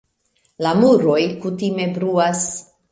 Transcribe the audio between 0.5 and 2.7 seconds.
La muroj kutime bruas.